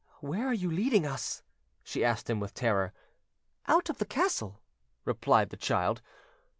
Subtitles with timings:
[0.19, 1.43] "Where are you leading us?"
[1.83, 2.91] she asked him with terror.
[3.67, 4.59] "Out of the castle,"
[5.05, 6.01] replied the child.